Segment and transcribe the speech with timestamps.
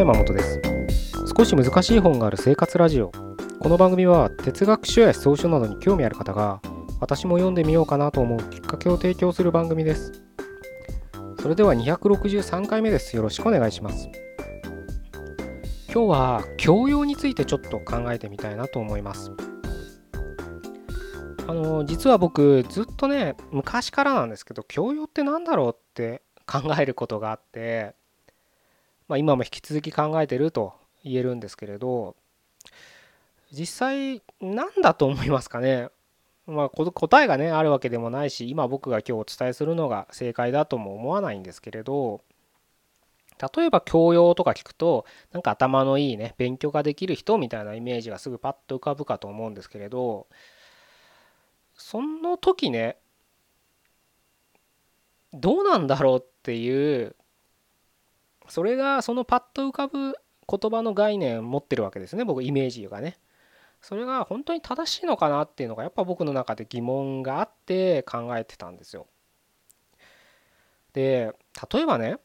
[0.00, 0.62] 山本です。
[1.36, 3.12] 少し難しい本がある生活ラジオ。
[3.60, 6.62] この番組は哲学書や思想書などに興味ある方が
[7.00, 10.24] 私も読んでみようかなと思うきっかけを提供する番組です。
[11.38, 13.14] それでは263回目です。
[13.14, 14.08] よろしくお願いします。
[15.92, 19.32] 今日は教養についてちょっと考えてみたいなと思います。
[21.46, 27.99] あの実は僕ずっとね昔からなんですけど教養って何だろうって考えることがあって
[29.10, 32.14] まあ、今も引き続き考えてると言えるんですけれど
[33.50, 35.88] 実際何だと思いますかね。
[36.46, 42.22] まあ、答えがねあるわけでもないし今僕が今日お伝えするのが正解だとも思わないんですけれど
[43.56, 50.28] 例えば教養とか聞くとなんか頭のいいね勉強ができる人みたいなイメージがすぐパッと浮かぶかと思うんですけれど
[51.74, 52.96] その時ね
[55.32, 57.16] どうなんだろうっていう
[58.50, 60.14] それがそのパッと浮かぶ
[60.48, 63.18] 言葉の概念を持ってるわけですね僕イメージがね。
[63.80, 69.06] それが本当に正しいのかなっていうのがやっぱ僕の中で疑問があって考えてたんですよ。
[70.92, 71.32] で
[71.72, 72.18] 例えばね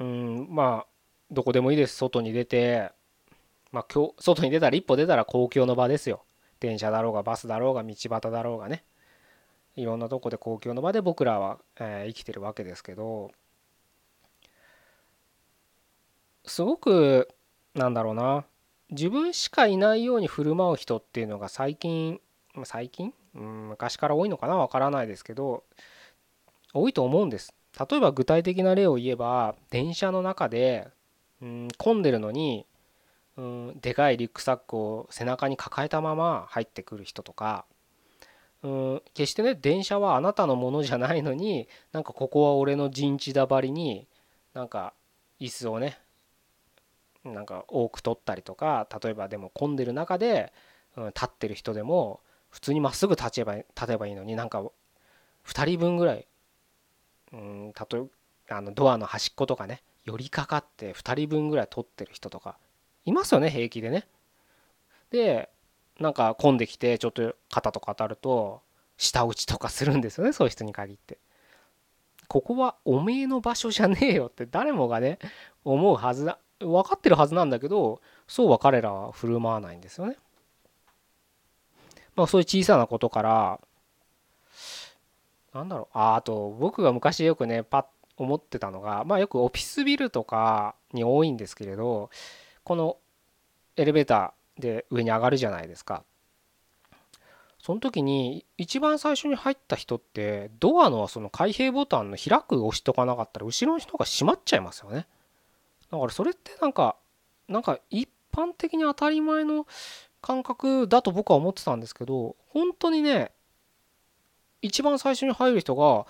[0.00, 0.86] うんまあ
[1.30, 2.90] どこでもいいです外に出て
[3.70, 6.24] まあ今日外に出たら一歩出たら公共の場ですよ。
[6.58, 8.84] 電車だろうがバスだろうが道端だろうがね
[9.74, 13.30] いろんなとこで公共の場で僕らは、え、生きてるわけですけど
[16.46, 17.28] すごく
[17.74, 18.44] なんだろうな。
[18.90, 22.20] 自分しかいないように振る舞う人っていうのが最近
[22.64, 24.56] 最近、うん、昔から多いのかな？
[24.56, 25.64] わからないですけど
[26.72, 27.52] 多いと思うんです。
[27.90, 30.88] 例えば具体的な例を言えば電車の中で、
[31.42, 32.64] うん、混んでるのに、
[33.36, 37.66] うん、でかいリュックサックを背中に抱えたまま入ってくる人とか、
[38.62, 44.06] うん、決してね電車はあなたのものじゃないのになんかここは俺の陣地だばりに
[44.54, 44.94] なんか
[45.40, 45.98] 椅子をね
[47.32, 50.52] なんか多く取ったりとか例えばでも混んでる中で、
[50.96, 52.20] うん、立ってる人でも
[52.50, 54.62] 普通にまっすぐ立てば立てばいいのになんか
[55.46, 56.26] 2人分ぐらい、
[57.32, 58.02] うん、例え
[58.48, 62.58] あのドアの端っことかね寄りかかって2人分ぐらい取ってる人とか
[63.04, 64.06] いますよね平気でね。
[65.10, 65.50] で
[66.00, 68.62] なんか混んできてちょっと肩とか当たると
[68.96, 71.18] 舌打ちとかするんですよねそういう人に限って。
[72.28, 75.18] ここはおめえの場所じゃねえよって誰もがね
[75.64, 80.16] 思うはずだ分かってるはずなんだけどそうは彼らは振る舞わないんですよね。
[82.14, 83.60] まあそういう小さなことから
[85.52, 87.84] なんだろうああと僕が昔よくねパッ
[88.16, 92.10] 思ってたのがまあよくオフィスビルとかに多いんですけれど
[92.64, 92.96] この
[93.76, 96.02] エレベーターで上に上がるじゃないですか。
[97.62, 105.06] その時に一番最初に入った人ってドアのその開閉ボタンの開く押しとかなかったら後ろの人が閉まっちゃいますよね。
[105.90, 106.96] だからそれってなんか
[107.48, 109.66] なんか一般的に当たり前の
[110.20, 113.32] 感覚だと僕は思ってたんですけど本当にね
[114.62, 116.06] 一番最初に入る人が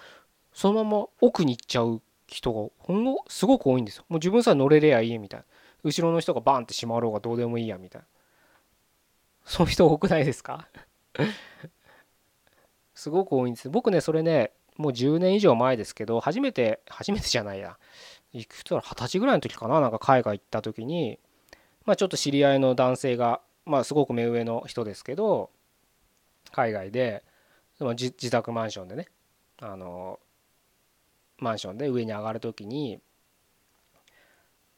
[0.53, 4.05] そのまま奥に行っちゃう人がほんのすごく多いんですよ。
[4.09, 5.47] もう自分さえ乗れれやいいみたいな。
[5.85, 8.07] 後ろの人がバンって閉まろうがどうでもいいやみたいな。
[9.45, 10.67] そういう人多くないですか？
[12.95, 13.69] すごく多いんです。
[13.71, 17.79] 僕ね、それね、もう10年以上前ですけど、初めて、初めてじゃないや。
[18.33, 21.19] いくつ二十歳ぐらいの時かななんか海外行った時に
[21.85, 25.51] まあちょっと知り合いの男性がまあすごく目上の人ですけど
[26.53, 27.25] 海外で
[27.81, 29.09] 自宅マンションでね
[29.61, 30.19] あの
[31.39, 33.01] マンションで上に上がる時に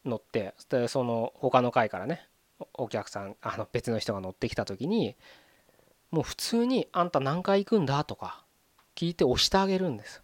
[0.04, 0.54] 乗って
[0.88, 2.26] その他の階からね
[2.74, 5.16] お客さんあの別の人が乗ってきた時に
[6.10, 8.44] もう普通に「あんた何回行くんだ?」とか
[8.96, 10.22] 聞いて押してあげるんです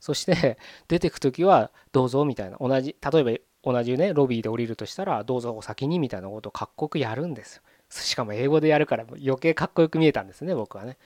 [0.00, 2.56] そして 出てく時はどうぞみたいな。
[2.58, 7.56] 同じ例えば同じねロビーで降りるとしたらどうぞお先にみたいなことをかっこよくやるんです。
[7.56, 10.96] よしかも英語でやるから余計かっこよく見えたんですね僕はね。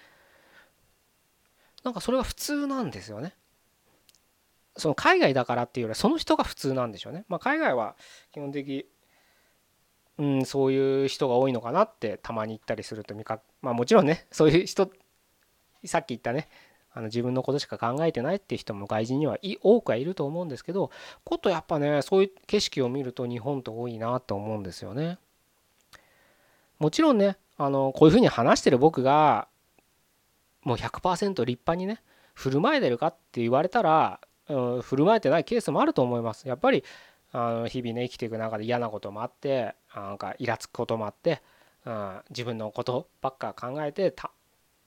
[1.83, 3.35] なんかそれが普通なんですよね。
[4.77, 7.25] その海外だからっていうよりはその人が普通なんでしょうね。
[7.29, 7.97] まあ海外は
[8.33, 8.89] 基本的
[10.19, 14.91] うんそういう人が多いのかなってたまに行ったりすると見かまあもちろんねそういう人
[15.85, 16.49] さっき言ったね
[16.95, 20.91] あの自分のことしか考えてないっていう人も外人には多くはいると思うんですけど
[21.25, 25.19] ことやっぱねそういう景色を見ると日本って多いなと思うんですよね。
[26.79, 29.49] もちろんねあのこういうふうに話してる僕が
[30.63, 32.01] もう100%立派にね
[32.35, 36.49] 振る舞えてるかって言われたら、うん、振る舞えてないケースもあると思います。
[36.49, 36.85] やっぱり
[37.33, 41.43] あの日々ね生きていく中で嫌なこともあってなんかイラつくこともあって、
[41.85, 44.15] うん、自分のことばっか考えて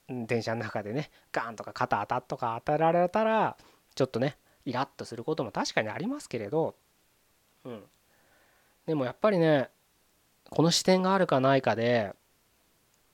[0.08, 3.56] 電車の中でねガンとか肩当たっとか当たられたら
[3.94, 6.74] ちょっとねイラッとすることも確かにありますけれど、
[7.64, 7.82] うん、
[8.86, 9.68] でもやっぱりね
[10.50, 12.14] この視点があるかないかで、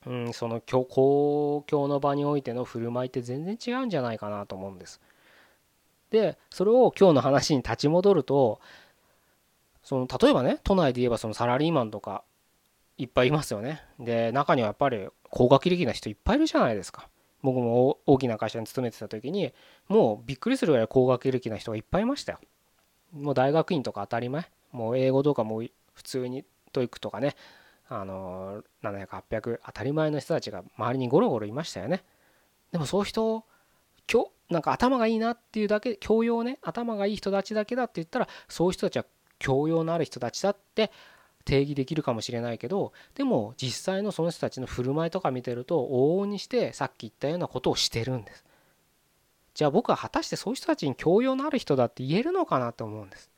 [0.05, 5.01] うん、その公共の場においての振る舞いって全然違うんじゃないかなと思うんです。
[6.11, 8.61] でそれを今日の話に立ち戻ると
[9.83, 12.23] その例えばね都内で言えばそのサラリーマンとか
[12.97, 13.81] いっぱいいますよね。
[13.99, 17.09] で中にはやっぱり高学歴な人いっぱいいるじゃないですか。
[17.43, 19.53] 僕も大きな会社に勤めてた時に
[19.89, 22.39] もうびっくりするぐらい高学歴な人がいっぱいいましたよ。
[23.11, 25.61] もう大学院とか当たり前もう英語とかも
[25.93, 27.35] 普通に TOEIC とかね
[27.89, 32.05] あの700800当たり前の人たちが周りにゴロゴロいましたよね。
[32.71, 33.43] でもそういう人
[34.09, 39.05] 今日なんか頭がいいなっていうだけ教養ね頭がいい人たちだけだって言ったらそういう人たちは
[39.37, 40.91] 教養のある人たちだって
[41.45, 48.43] 定義できるかもしれないけどでも実際のその人たちの振る舞いとか見てると往々にしてさっき言ったようなことをしてるんです。
[49.53, 53.29] じゃあ僕は果たしてそういう人たちに教養のある人だって言えるのかなと思うんです。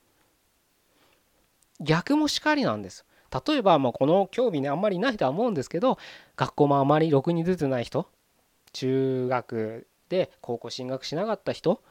[1.80, 3.06] 逆もしかりなんです。
[3.46, 5.98] 例えばもうこの興味ねあんまりいないとは思うんですけど
[6.36, 8.08] 学校もあまりろくに出てない人
[8.74, 11.82] 中学で高校進学しなかった人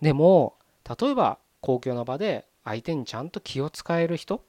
[0.00, 0.54] でも
[0.88, 4.44] 例えば公共の場で相手にちゃんと気を使える人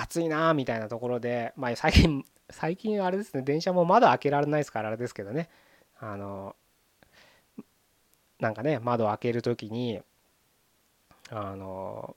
[0.00, 5.48] 暑いなみたいなところで、まあ、最近最近あれですね電車も窓開けられないですからあれですけどね
[6.00, 6.54] あの
[8.38, 10.00] なんかね窓開ける時に
[11.30, 12.16] あの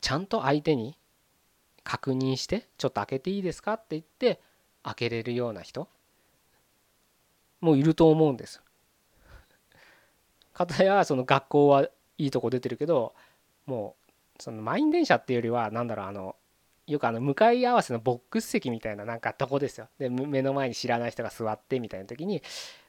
[0.00, 0.96] ちゃんと相手に
[1.84, 4.40] 確認してちょっと開けていいですかって言って
[4.82, 5.88] 開けれるような人
[7.60, 8.62] もいると思うんです。
[10.52, 11.84] かたやその学校は
[12.18, 13.14] いいとこ出てるけど
[13.66, 14.05] もう
[14.38, 16.36] その満員電車っていうよりは何だろうあの
[16.86, 19.88] よくあの向かい合わせのボックス席みたいななんかとこですよ。
[19.98, 22.42] で目の前に知らない人が座ってみたいな時に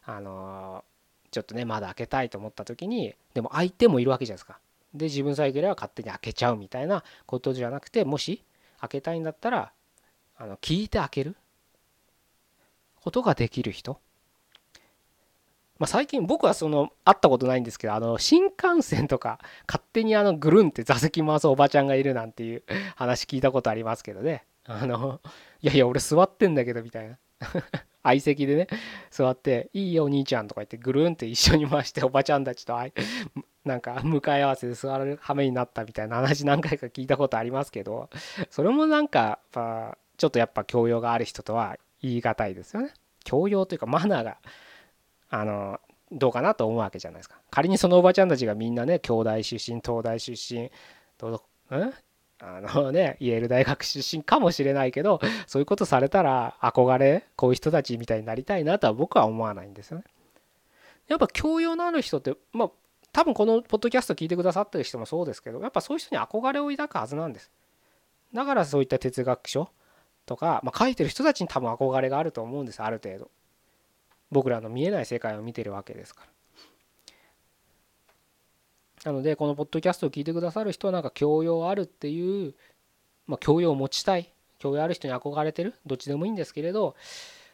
[0.06, 0.84] あの
[1.32, 4.60] ちょっとねまだ開けたいと思った時にでも相手もいるわけじゃないですか。
[4.94, 8.44] で自分さえいければ勝手に開けちゃうみたいなことじゃなくてもし
[8.80, 9.72] 開けたいんだったら
[10.38, 11.36] あの聞いて開ける
[13.02, 14.00] ことができる人
[15.80, 22.64] まあ、最近僕はその会ったことないんですけどあの新幹線とか勝手にあのぐるんって座席回すおばちゃんがいるなんていう
[22.96, 24.46] 話聞いたことありますけどね。
[24.66, 25.22] あの
[25.62, 27.18] いやいや俺座ってんだけどみたいな。
[28.04, 28.68] 相席でね
[29.12, 32.78] 座って「いいよお兄ちゃん」とか言ってぐるんって一緒に回しておばちゃんたちと
[33.66, 38.10] なんか向かい合わせで座る羽目になったみたいな話何回か聞いたことありますけど
[38.50, 42.94] それもなんかちょっとやっぱ教養がある人とは言い難いですよね。
[43.24, 44.38] 教養というかマナーが
[45.30, 45.80] あの
[46.12, 50.72] どうかなと思うわけじゃないですか仮にそのおばちゃんたちがみんなね京大出身東大出身
[51.18, 51.94] どうん？
[52.40, 60.04] あのねイェール大学出身かもしれないけどそういうことされたら憧れこういう人たちみたいになりたいなとは僕は思わないんですよね。
[61.08, 62.70] やっぱ教養のある人ってまあ
[63.12, 67.50] 多分このポッドキャスト聞いてくださってる人もそうですけどやっぱそういう人に憧れを抱くはずなんです。
[68.34, 69.70] だからそういった哲学書
[70.26, 73.32] とか、まあ、書いてる人たちに多分憧れがあると思うんですある程度。
[74.32, 76.28] 僕らの見えない世界を見てるわけですから。
[79.06, 82.56] なのでこのポッドキャストを聞いてくださる人はなんか教養あるっていう、
[83.26, 86.96] まあ、教養を持ちたい教養ある人に憧れてるどっちでもいいんですけれど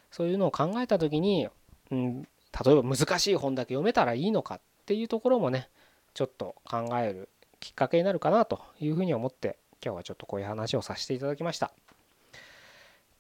[0.10, 1.50] そういうのを考えた時に、
[1.92, 5.70] うん、例えば難しい本だけ読めたらいいのかっていうところもね
[6.14, 11.72] ちょっと考えるきっかけになるかなというふうに思って今日はちょっとこういう話をさせていただきました。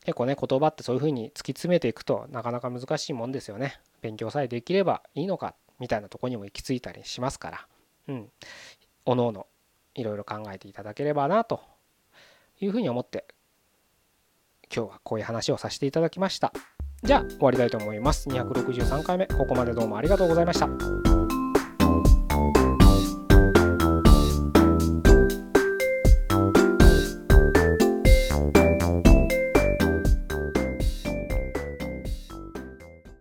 [0.03, 3.79] 結構ね言葉ってそういう風に突き詰めていくとなかなか難しいもんですよね。
[4.01, 7.67] 勉強さえできればいいのかみたいなとこにも行き着いたりしますから。
[8.09, 8.29] うん。
[9.05, 9.47] おのおの
[9.95, 11.61] いろいろ考えていただければなと
[12.59, 13.25] いうふうに思って
[14.73, 16.53] 今日はこういう話をさせていただきました。
[17.03, 18.29] じゃあ終わりたいと思います。
[18.29, 21.22] 263回目ここまでどうもありがとうございました。